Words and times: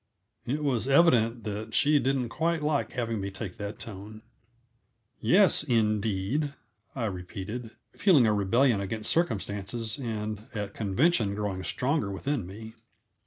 It 0.47 0.63
was 0.63 0.87
evident 0.87 1.43
that 1.43 1.75
she 1.75 1.99
didn't 1.99 2.29
quite 2.29 2.63
like 2.63 2.93
having 2.93 3.21
me 3.21 3.29
take 3.29 3.57
that 3.57 3.77
tone. 3.77 4.23
"Yes, 5.19 5.61
'indeed'!" 5.63 6.55
I 6.95 7.05
repeated, 7.05 7.69
feeling 7.95 8.25
a 8.25 8.33
rebellion 8.33 8.81
against 8.81 9.11
circumstances 9.11 9.99
and 9.99 10.47
at 10.55 10.73
convention 10.73 11.35
growing 11.35 11.63
stronger 11.63 12.09
within 12.09 12.47
me. 12.47 12.73